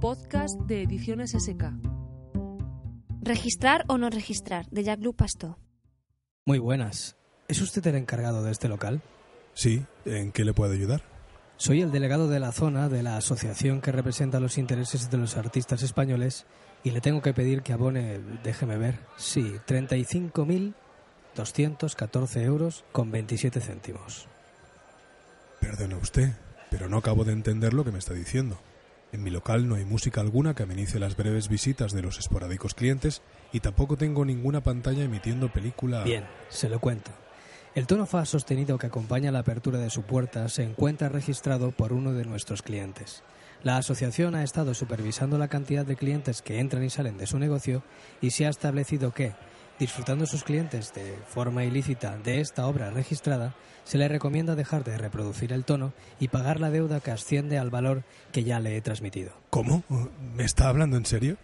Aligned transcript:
Podcast 0.00 0.60
de 0.60 0.84
Ediciones 0.84 1.32
SK. 1.32 1.72
Registrar 3.20 3.84
o 3.88 3.98
no 3.98 4.08
registrar, 4.10 4.68
de 4.70 4.84
Jacques-Luc 4.84 5.16
Pasto. 5.16 5.58
Muy 6.46 6.60
buenas. 6.60 7.16
¿Es 7.48 7.60
usted 7.60 7.84
el 7.88 7.96
encargado 7.96 8.44
de 8.44 8.52
este 8.52 8.68
local? 8.68 9.02
Sí, 9.54 9.84
¿en 10.04 10.30
qué 10.30 10.44
le 10.44 10.54
puedo 10.54 10.72
ayudar? 10.72 11.02
Soy 11.56 11.82
el 11.82 11.90
delegado 11.90 12.28
de 12.28 12.38
la 12.38 12.52
zona 12.52 12.88
de 12.88 13.02
la 13.02 13.16
asociación 13.16 13.80
que 13.80 13.90
representa 13.90 14.38
los 14.38 14.56
intereses 14.56 15.10
de 15.10 15.18
los 15.18 15.36
artistas 15.36 15.82
españoles 15.82 16.46
y 16.84 16.92
le 16.92 17.00
tengo 17.00 17.20
que 17.20 17.34
pedir 17.34 17.62
que 17.62 17.72
abone, 17.72 18.20
déjeme 18.44 18.78
ver, 18.78 19.00
sí, 19.16 19.54
35.214 19.66 22.42
euros 22.42 22.84
con 22.92 23.10
27 23.10 23.60
céntimos. 23.60 24.28
Perdone 25.60 25.96
usted, 25.96 26.34
pero 26.70 26.88
no 26.88 26.98
acabo 26.98 27.24
de 27.24 27.32
entender 27.32 27.74
lo 27.74 27.84
que 27.84 27.90
me 27.90 27.98
está 27.98 28.14
diciendo. 28.14 28.60
En 29.10 29.22
mi 29.22 29.30
local 29.30 29.66
no 29.68 29.76
hay 29.76 29.84
música 29.84 30.20
alguna 30.20 30.54
que 30.54 30.64
amenice 30.64 30.98
las 30.98 31.16
breves 31.16 31.48
visitas 31.48 31.92
de 31.92 32.02
los 32.02 32.18
esporádicos 32.18 32.74
clientes 32.74 33.22
y 33.52 33.60
tampoco 33.60 33.96
tengo 33.96 34.24
ninguna 34.24 34.62
pantalla 34.62 35.04
emitiendo 35.04 35.50
película. 35.50 36.04
Bien, 36.04 36.24
se 36.50 36.68
lo 36.68 36.78
cuento. 36.78 37.10
El 37.74 37.86
tono 37.86 38.06
fa 38.06 38.24
sostenido 38.26 38.76
que 38.76 38.88
acompaña 38.88 39.32
la 39.32 39.38
apertura 39.38 39.78
de 39.78 39.88
su 39.88 40.02
puerta 40.02 40.48
se 40.48 40.62
encuentra 40.62 41.08
registrado 41.08 41.70
por 41.70 41.92
uno 41.92 42.12
de 42.12 42.24
nuestros 42.24 42.60
clientes. 42.60 43.22
La 43.62 43.76
asociación 43.76 44.34
ha 44.34 44.44
estado 44.44 44.74
supervisando 44.74 45.38
la 45.38 45.48
cantidad 45.48 45.86
de 45.86 45.96
clientes 45.96 46.42
que 46.42 46.60
entran 46.60 46.84
y 46.84 46.90
salen 46.90 47.18
de 47.18 47.26
su 47.26 47.38
negocio 47.38 47.82
y 48.20 48.30
se 48.30 48.46
ha 48.46 48.50
establecido 48.50 49.12
que, 49.12 49.32
disfrutando 49.78 50.26
sus 50.26 50.44
clientes 50.44 50.92
de 50.94 51.16
forma 51.28 51.64
ilícita 51.64 52.16
de 52.16 52.40
esta 52.40 52.66
obra 52.66 52.90
registrada, 52.90 53.54
se 53.84 53.98
le 53.98 54.08
recomienda 54.08 54.54
dejar 54.54 54.84
de 54.84 54.98
reproducir 54.98 55.52
el 55.52 55.64
tono 55.64 55.92
y 56.20 56.28
pagar 56.28 56.60
la 56.60 56.70
deuda 56.70 57.00
que 57.00 57.10
asciende 57.10 57.58
al 57.58 57.70
valor 57.70 58.02
que 58.32 58.44
ya 58.44 58.60
le 58.60 58.76
he 58.76 58.80
transmitido. 58.80 59.32
¿Cómo? 59.50 59.82
¿Me 60.34 60.44
está 60.44 60.68
hablando 60.68 60.96
en 60.96 61.06
serio? 61.06 61.36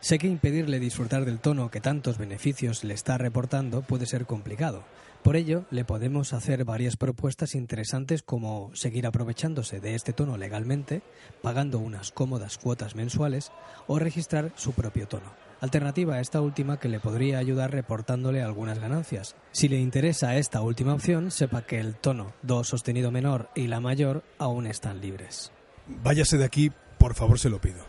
Sé 0.00 0.18
que 0.18 0.28
impedirle 0.28 0.80
disfrutar 0.80 1.26
del 1.26 1.40
tono 1.40 1.70
que 1.70 1.80
tantos 1.80 2.16
beneficios 2.16 2.84
le 2.84 2.94
está 2.94 3.18
reportando 3.18 3.82
puede 3.82 4.06
ser 4.06 4.24
complicado. 4.24 4.84
Por 5.22 5.36
ello, 5.36 5.66
le 5.70 5.84
podemos 5.84 6.32
hacer 6.32 6.64
varias 6.64 6.96
propuestas 6.96 7.54
interesantes 7.54 8.22
como 8.22 8.70
seguir 8.74 9.06
aprovechándose 9.06 9.80
de 9.80 9.94
este 9.94 10.14
tono 10.14 10.38
legalmente, 10.38 11.02
pagando 11.42 11.78
unas 11.78 12.12
cómodas 12.12 12.56
cuotas 12.56 12.94
mensuales 12.94 13.52
o 13.86 13.98
registrar 13.98 14.52
su 14.56 14.72
propio 14.72 15.06
tono. 15.06 15.49
Alternativa 15.60 16.14
a 16.14 16.20
esta 16.20 16.40
última 16.40 16.78
que 16.78 16.88
le 16.88 17.00
podría 17.00 17.38
ayudar 17.38 17.70
reportándole 17.70 18.42
algunas 18.42 18.78
ganancias. 18.78 19.36
Si 19.52 19.68
le 19.68 19.78
interesa 19.78 20.36
esta 20.36 20.62
última 20.62 20.94
opción, 20.94 21.30
sepa 21.30 21.62
que 21.62 21.78
el 21.78 21.96
tono 21.96 22.32
Do 22.42 22.64
sostenido 22.64 23.10
menor 23.10 23.50
y 23.54 23.66
la 23.66 23.80
mayor 23.80 24.24
aún 24.38 24.66
están 24.66 25.00
libres. 25.00 25.52
Váyase 25.86 26.38
de 26.38 26.44
aquí, 26.44 26.72
por 26.98 27.14
favor 27.14 27.38
se 27.38 27.50
lo 27.50 27.60
pido. 27.60 27.84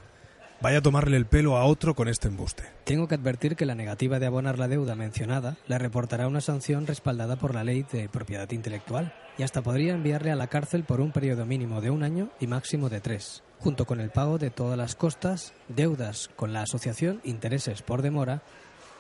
Vaya 0.62 0.78
a 0.78 0.82
tomarle 0.82 1.18
el 1.18 1.26
pelo 1.26 1.58
a 1.58 1.66
otro 1.66 1.96
con 1.96 2.08
este 2.08 2.28
embuste. 2.28 2.64
Tengo 2.84 3.08
que 3.08 3.16
advertir 3.16 3.56
que 3.56 3.66
la 3.66 3.74
negativa 3.74 4.20
de 4.20 4.28
abonar 4.28 4.60
la 4.60 4.68
deuda 4.68 4.96
mencionada 4.96 5.58
le 5.68 5.80
reportará 5.80 6.28
una 6.28 6.40
sanción 6.40 6.86
respaldada 6.86 7.36
por 7.36 7.56
la 7.56 7.64
ley 7.64 7.84
de 7.92 8.10
propiedad 8.10 8.52
intelectual 8.52 9.12
y 9.40 9.44
hasta 9.44 9.64
podría 9.64 9.94
enviarle 9.94 10.30
a 10.30 10.36
la 10.36 10.48
cárcel 10.48 10.84
por 10.84 11.02
un 11.02 11.12
periodo 11.12 11.48
mínimo 11.48 11.82
de 11.82 11.90
un 11.90 12.04
año 12.04 12.30
y 12.40 12.46
máximo 12.46 12.90
de 12.90 13.02
tres, 13.02 13.44
junto 13.62 13.86
con 13.86 14.00
el 14.00 14.10
pago 14.10 14.40
de 14.40 14.50
todas 14.50 14.78
las 14.78 14.96
costas, 14.96 15.54
deudas 15.68 16.30
con 16.36 16.52
la 16.52 16.64
asociación, 16.64 17.22
intereses 17.24 17.84
por 17.84 18.02
demora 18.02 18.42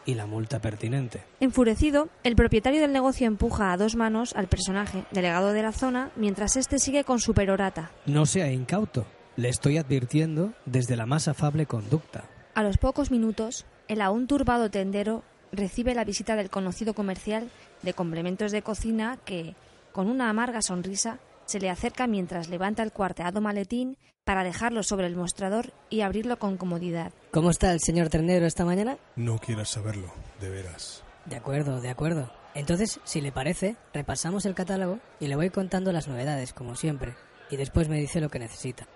y 0.06 0.14
la 0.14 0.28
multa 0.28 0.60
pertinente. 0.60 1.24
Enfurecido, 1.40 2.10
el 2.24 2.36
propietario 2.36 2.80
del 2.80 2.94
negocio 2.94 3.28
empuja 3.28 3.72
a 3.72 3.78
dos 3.78 3.96
manos 3.96 4.36
al 4.36 4.48
personaje, 4.48 5.04
delegado 5.12 5.52
de 5.54 5.64
la 5.64 5.72
zona, 5.72 6.12
mientras 6.16 6.58
éste 6.58 6.80
sigue 6.80 7.04
con 7.04 7.20
su 7.20 7.34
perorata. 7.34 7.92
No 8.06 8.26
sea 8.26 8.52
incauto. 8.52 9.06
Le 9.36 9.50
estoy 9.50 9.78
advirtiendo 9.78 10.54
desde 10.66 10.96
la 10.96 11.06
más 11.06 11.28
afable 11.28 11.66
conducta. 11.66 12.26
A 12.54 12.64
los 12.64 12.78
pocos 12.78 13.12
minutos, 13.12 13.66
el 13.88 14.02
aún 14.02 14.28
turbado 14.28 14.70
tendero 14.70 15.24
recibe 15.52 15.96
la 15.96 16.06
visita 16.06 16.36
del 16.36 16.50
conocido 16.50 16.94
comercial 16.94 17.50
de 17.82 17.94
complementos 17.94 18.52
de 18.52 18.62
cocina 18.62 19.18
que, 19.26 19.56
con 19.92 20.08
una 20.08 20.30
amarga 20.30 20.62
sonrisa, 20.62 21.20
se 21.51 21.59
le 21.59 21.69
acerca 21.69 22.07
mientras 22.07 22.47
levanta 22.47 22.81
el 22.81 22.94
cuarteado 22.94 23.41
maletín 23.41 23.97
para 24.23 24.45
dejarlo 24.45 24.84
sobre 24.84 25.07
el 25.07 25.17
mostrador 25.17 25.73
y 25.89 26.00
abrirlo 26.00 26.39
con 26.39 26.56
comodidad. 26.56 27.12
¿Cómo 27.31 27.50
está 27.50 27.73
el 27.73 27.81
señor 27.81 28.07
Ternero 28.07 28.45
esta 28.45 28.63
mañana? 28.63 28.97
No 29.17 29.38
quieras 29.38 29.67
saberlo, 29.67 30.13
de 30.39 30.50
veras. 30.50 31.03
De 31.25 31.35
acuerdo, 31.35 31.81
de 31.81 31.89
acuerdo. 31.89 32.31
Entonces, 32.56 33.01
si 33.03 33.19
le 33.19 33.34
parece, 33.34 33.75
repasamos 33.94 34.45
el 34.45 34.56
catálogo 34.56 35.00
y 35.19 35.28
le 35.28 35.35
voy 35.35 35.50
contando 35.50 35.91
las 35.91 36.07
novedades, 36.07 36.53
como 36.53 36.78
siempre, 36.78 37.16
y 37.50 37.57
después 37.57 37.89
me 37.89 38.00
dice 38.00 38.22
lo 38.22 38.29
que 38.29 38.39
necesita. 38.39 38.88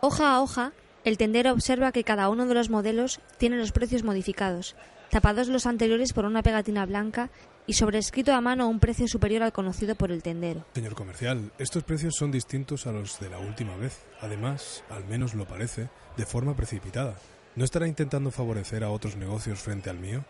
Hoja 0.00 0.34
a 0.34 0.40
hoja, 0.40 0.72
el 1.04 1.18
tendero 1.18 1.52
observa 1.52 1.92
que 1.92 2.04
cada 2.04 2.30
uno 2.30 2.46
de 2.46 2.54
los 2.54 2.70
modelos 2.70 3.20
tiene 3.36 3.58
los 3.58 3.72
precios 3.72 4.02
modificados, 4.02 4.76
tapados 5.10 5.48
los 5.48 5.66
anteriores 5.66 6.12
por 6.12 6.24
una 6.24 6.42
pegatina 6.42 6.86
blanca 6.86 7.30
y 7.66 7.74
sobrescrito 7.74 8.32
a 8.32 8.40
mano 8.40 8.68
un 8.68 8.80
precio 8.80 9.06
superior 9.06 9.42
al 9.42 9.52
conocido 9.52 9.94
por 9.94 10.10
el 10.10 10.22
tendero. 10.22 10.64
Señor 10.74 10.94
comercial, 10.94 11.52
estos 11.58 11.84
precios 11.84 12.14
son 12.16 12.30
distintos 12.30 12.86
a 12.86 12.92
los 12.92 13.20
de 13.20 13.28
la 13.28 13.38
última 13.38 13.76
vez. 13.76 14.00
Además, 14.20 14.82
al 14.88 15.04
menos 15.04 15.34
lo 15.34 15.46
parece, 15.46 15.88
de 16.16 16.26
forma 16.26 16.56
precipitada. 16.56 17.16
¿No 17.56 17.64
estará 17.64 17.86
intentando 17.86 18.30
favorecer 18.30 18.84
a 18.84 18.90
otros 18.90 19.16
negocios 19.16 19.58
frente 19.58 19.90
al 19.90 19.98
mío? 19.98 20.24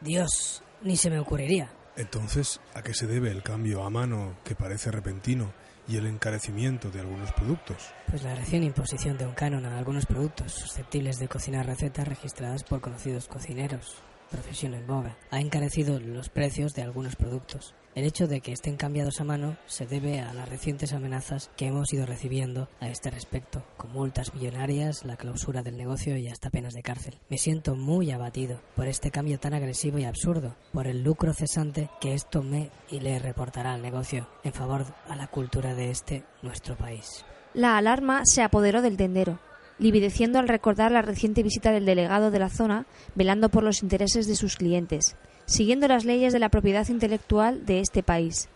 Dios, 0.00 0.62
ni 0.82 0.96
se 0.96 1.10
me 1.10 1.18
ocurriría. 1.18 1.70
Entonces, 1.96 2.60
¿a 2.74 2.82
qué 2.82 2.94
se 2.94 3.06
debe 3.06 3.30
el 3.30 3.42
cambio 3.42 3.84
a 3.84 3.90
mano 3.90 4.36
que 4.44 4.54
parece 4.54 4.90
repentino 4.90 5.52
y 5.86 5.96
el 5.96 6.06
encarecimiento 6.06 6.90
de 6.90 7.00
algunos 7.00 7.32
productos? 7.32 7.92
Pues 8.06 8.22
la 8.22 8.34
recién 8.34 8.62
imposición 8.62 9.18
de 9.18 9.26
un 9.26 9.34
canon 9.34 9.66
a 9.66 9.76
algunos 9.76 10.06
productos 10.06 10.52
susceptibles 10.52 11.18
de 11.18 11.28
cocinar 11.28 11.66
recetas 11.66 12.08
registradas 12.08 12.62
por 12.64 12.80
conocidos 12.80 13.28
cocineros, 13.28 14.02
profesión 14.30 14.74
en 14.74 14.86
boga, 14.86 15.16
ha 15.30 15.40
encarecido 15.40 16.00
los 16.00 16.28
precios 16.28 16.74
de 16.74 16.82
algunos 16.82 17.16
productos. 17.16 17.74
El 17.96 18.04
hecho 18.04 18.28
de 18.28 18.40
que 18.40 18.52
estén 18.52 18.76
cambiados 18.76 19.20
a 19.20 19.24
mano 19.24 19.56
se 19.66 19.84
debe 19.84 20.20
a 20.20 20.32
las 20.32 20.48
recientes 20.48 20.92
amenazas 20.92 21.50
que 21.56 21.66
hemos 21.66 21.92
ido 21.92 22.06
recibiendo 22.06 22.68
a 22.78 22.88
este 22.88 23.10
respecto, 23.10 23.64
con 23.76 23.92
multas 23.92 24.32
millonarias, 24.32 25.04
la 25.04 25.16
clausura 25.16 25.64
del 25.64 25.76
negocio 25.76 26.16
y 26.16 26.28
hasta 26.28 26.50
penas 26.50 26.72
de 26.72 26.82
cárcel. 26.82 27.18
Me 27.28 27.36
siento 27.36 27.74
muy 27.74 28.12
abatido 28.12 28.60
por 28.76 28.86
este 28.86 29.10
cambio 29.10 29.40
tan 29.40 29.54
agresivo 29.54 29.98
y 29.98 30.04
absurdo, 30.04 30.54
por 30.72 30.86
el 30.86 31.02
lucro 31.02 31.34
cesante 31.34 31.90
que 32.00 32.14
esto 32.14 32.44
me 32.44 32.70
y 32.90 33.00
le 33.00 33.18
reportará 33.18 33.74
al 33.74 33.82
negocio 33.82 34.28
en 34.44 34.52
favor 34.52 34.86
a 35.08 35.16
la 35.16 35.26
cultura 35.26 35.74
de 35.74 35.90
este 35.90 36.22
nuestro 36.42 36.76
país. 36.76 37.24
La 37.54 37.76
alarma 37.76 38.24
se 38.24 38.42
apoderó 38.42 38.82
del 38.82 38.96
tendero, 38.96 39.40
livideciendo 39.80 40.38
al 40.38 40.46
recordar 40.46 40.92
la 40.92 41.02
reciente 41.02 41.42
visita 41.42 41.72
del 41.72 41.86
delegado 41.86 42.30
de 42.30 42.38
la 42.38 42.50
zona, 42.50 42.86
velando 43.14 43.48
por 43.48 43.64
los 43.64 43.82
intereses 43.82 44.26
de 44.28 44.36
sus 44.36 44.56
clientes, 44.56 45.16
siguiendo 45.46 45.88
las 45.88 46.04
leyes 46.04 46.32
de 46.32 46.38
la 46.38 46.50
propiedad 46.50 46.86
intelectual 46.88 47.66
de 47.66 47.80
este 47.80 48.02
país. 48.02 48.48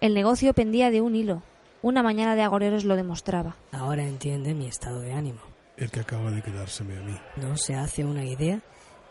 El 0.00 0.12
negocio 0.12 0.52
pendía 0.52 0.90
de 0.90 1.00
un 1.00 1.14
hilo. 1.16 1.42
Una 1.80 2.02
mañana 2.02 2.34
de 2.34 2.42
agoreros 2.42 2.84
lo 2.84 2.96
demostraba. 2.96 3.56
Ahora 3.72 4.02
entiende 4.02 4.52
mi 4.52 4.66
estado 4.66 5.00
de 5.00 5.12
ánimo. 5.12 5.40
El 5.76 5.90
que 5.90 6.00
acaba 6.00 6.30
de 6.30 6.42
quedárseme 6.42 6.96
a 6.98 7.00
mí. 7.00 7.16
No 7.36 7.56
se 7.56 7.74
hace 7.74 8.04
una 8.04 8.24
idea 8.24 8.60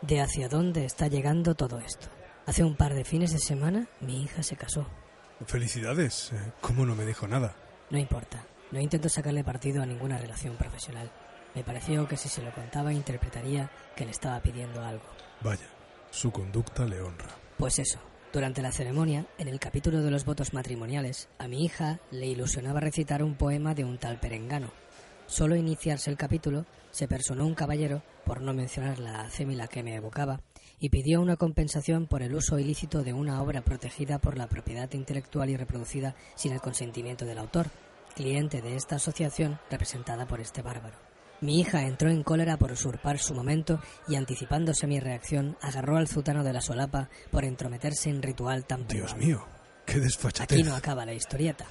de 0.02 0.20
hacia 0.20 0.48
dónde 0.48 0.84
está 0.84 1.08
llegando 1.08 1.54
todo 1.54 1.78
esto. 1.78 2.08
Hace 2.46 2.62
un 2.62 2.76
par 2.76 2.94
de 2.94 3.04
fines 3.04 3.32
de 3.32 3.38
semana 3.38 3.88
mi 4.00 4.22
hija 4.22 4.42
se 4.42 4.56
casó. 4.56 4.86
Felicidades. 5.46 6.32
Eh, 6.32 6.52
¿Cómo 6.60 6.84
no 6.84 6.94
me 6.94 7.06
dijo 7.06 7.26
nada? 7.26 7.56
No 7.90 7.98
importa. 7.98 8.44
No 8.70 8.80
intento 8.80 9.08
sacarle 9.08 9.44
partido 9.44 9.82
a 9.82 9.86
ninguna 9.86 10.18
relación 10.18 10.56
profesional. 10.56 11.10
Me 11.54 11.62
pareció 11.62 12.08
que 12.08 12.16
si 12.16 12.28
se 12.28 12.42
lo 12.42 12.52
contaba 12.52 12.92
interpretaría 12.92 13.70
que 13.94 14.04
le 14.04 14.10
estaba 14.10 14.40
pidiendo 14.40 14.82
algo. 14.82 15.04
Vaya, 15.40 15.68
su 16.10 16.30
conducta 16.30 16.84
le 16.84 17.00
honra. 17.00 17.28
Pues 17.58 17.78
eso. 17.78 17.98
Durante 18.32 18.62
la 18.62 18.72
ceremonia, 18.72 19.26
en 19.38 19.46
el 19.46 19.60
capítulo 19.60 20.02
de 20.02 20.10
los 20.10 20.24
votos 20.24 20.52
matrimoniales, 20.52 21.28
a 21.38 21.46
mi 21.46 21.64
hija 21.64 22.00
le 22.10 22.26
ilusionaba 22.26 22.80
recitar 22.80 23.22
un 23.22 23.36
poema 23.36 23.74
de 23.74 23.84
un 23.84 23.98
tal 23.98 24.18
perengano. 24.18 24.72
Solo 25.26 25.54
iniciarse 25.54 26.10
el 26.10 26.16
capítulo, 26.16 26.66
se 26.90 27.06
personó 27.06 27.46
un 27.46 27.54
caballero, 27.54 28.02
por 28.24 28.40
no 28.40 28.52
mencionar 28.52 28.98
la 28.98 29.20
acémila 29.20 29.68
que 29.68 29.84
me 29.84 29.94
evocaba, 29.94 30.40
y 30.80 30.88
pidió 30.88 31.20
una 31.20 31.36
compensación 31.36 32.08
por 32.08 32.22
el 32.22 32.34
uso 32.34 32.58
ilícito 32.58 33.04
de 33.04 33.12
una 33.12 33.40
obra 33.40 33.62
protegida 33.62 34.18
por 34.18 34.36
la 34.36 34.48
propiedad 34.48 34.92
intelectual 34.92 35.48
y 35.50 35.56
reproducida 35.56 36.16
sin 36.34 36.52
el 36.52 36.60
consentimiento 36.60 37.24
del 37.24 37.38
autor, 37.38 37.68
cliente 38.16 38.62
de 38.62 38.74
esta 38.74 38.96
asociación 38.96 39.60
representada 39.70 40.26
por 40.26 40.40
este 40.40 40.60
bárbaro. 40.60 41.13
Mi 41.40 41.60
hija 41.60 41.82
entró 41.82 42.10
en 42.10 42.22
cólera 42.22 42.56
por 42.56 42.72
usurpar 42.72 43.18
su 43.18 43.34
momento 43.34 43.80
y 44.08 44.16
anticipándose 44.16 44.86
a 44.86 44.88
mi 44.88 45.00
reacción, 45.00 45.56
agarró 45.60 45.96
al 45.96 46.08
zutano 46.08 46.42
de 46.42 46.52
la 46.52 46.60
solapa 46.60 47.08
por 47.30 47.44
entrometerse 47.44 48.08
en 48.10 48.22
ritual 48.22 48.64
tan 48.64 48.86
Dios 48.86 49.12
privado. 49.12 49.16
mío, 49.16 49.46
qué 49.84 50.00
desfachatez. 50.00 50.58
Aquí 50.58 50.62
no 50.62 50.74
acaba 50.74 51.04
la 51.04 51.12
historieta. 51.12 51.66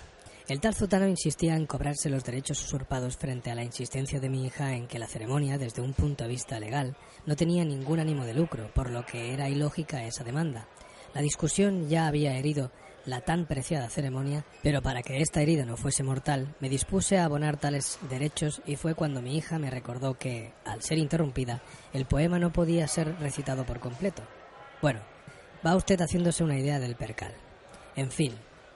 El 0.50 0.60
tal 0.60 0.76
zutano 0.76 1.08
insistía 1.08 1.56
en 1.56 1.66
cobrarse 1.66 2.10
los 2.10 2.26
derechos 2.26 2.62
usurpados 2.62 3.16
frente 3.16 3.50
a 3.50 3.56
la 3.56 3.64
insistencia 3.64 4.20
de 4.20 4.30
mi 4.30 4.46
hija 4.46 4.74
en 4.74 4.88
que 4.88 5.00
la 5.00 5.08
ceremonia, 5.08 5.58
desde 5.58 5.82
un 5.82 5.94
punto 5.94 6.26
de 6.26 6.30
vista 6.30 6.60
legal, 6.60 6.98
no 7.26 7.38
tenía 7.38 7.64
ningún 7.64 8.02
ánimo 8.02 8.26
de 8.26 8.34
lucro, 8.34 8.70
por 8.74 8.90
lo 8.90 9.06
que 9.06 9.34
era 9.34 9.50
ilógica 9.50 10.04
esa 10.04 10.26
demanda. 10.26 10.68
La 11.14 11.22
discusión 11.22 11.88
ya 11.88 12.08
había 12.08 12.36
herido 12.36 12.72
la 13.06 13.22
tan 13.22 13.46
preciada 13.46 13.90
ceremonia, 13.90 14.46
pero 14.62 14.82
para 14.82 15.02
que 15.02 15.22
esta 15.22 15.42
herida 15.42 15.66
no 15.66 15.78
fuese 15.78 16.04
mortal, 16.04 16.56
me 16.60 16.70
dispuse 16.70 17.18
a 17.18 17.26
abonar 17.26 17.58
tales 17.58 18.00
derechos 18.10 18.62
y 18.66 18.76
fue 18.76 18.96
cuando 18.96 19.22
mi 19.22 19.38
hija 19.38 19.60
me 19.60 19.70
recordó 19.70 20.18
que, 20.18 20.54
al 20.66 20.82
ser 20.82 20.98
interrumpida, 20.98 21.62
el 21.94 22.06
poema 22.06 22.40
no 22.40 22.54
podía 22.54 22.88
ser 22.88 23.16
recitado 23.20 23.66
por 23.66 23.80
completo. 23.80 24.24
Bueno, 24.82 25.02
va 25.66 25.76
usted 25.76 26.00
haciéndose 26.00 26.44
una 26.44 26.58
idea 26.58 26.80
del 26.80 26.96
percal. 26.96 27.34
En 27.96 28.12
fin, 28.12 28.34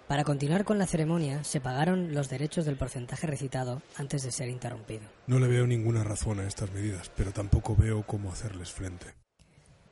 para 0.07 0.23
continuar 0.23 0.63
con 0.63 0.77
la 0.77 0.87
ceremonia 0.87 1.43
se 1.43 1.59
pagaron 1.59 2.13
los 2.13 2.29
derechos 2.29 2.65
del 2.65 2.77
porcentaje 2.77 3.27
recitado 3.27 3.81
antes 3.95 4.23
de 4.23 4.31
ser 4.31 4.47
interrumpido. 4.47 5.03
No 5.27 5.37
le 5.37 5.47
veo 5.47 5.67
ninguna 5.67 6.03
razón 6.03 6.39
a 6.39 6.47
estas 6.47 6.71
medidas, 6.71 7.11
pero 7.15 7.31
tampoco 7.31 7.75
veo 7.75 8.03
cómo 8.03 8.31
hacerles 8.31 8.71
frente. 8.71 9.07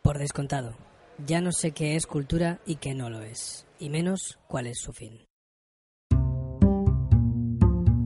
Por 0.02 0.18
descontado, 0.18 0.78
ya 1.26 1.42
no 1.42 1.52
sé 1.52 1.72
qué 1.72 1.96
es 1.96 2.08
cultura 2.08 2.60
y 2.66 2.76
qué 2.76 2.94
no 2.94 3.10
lo 3.10 3.24
es, 3.24 3.65
y 3.80 3.90
menos 3.90 4.40
cuál 4.48 4.68
es 4.68 4.80
su 4.80 4.94
fin. 4.94 5.26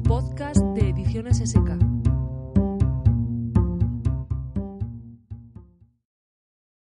Podcast 0.04 0.62
de 0.76 0.90
Ediciones 0.90 1.38
SK. 1.38 1.99